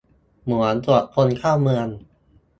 [0.43, 1.87] เหมือนตรวจคนเข้าเมือง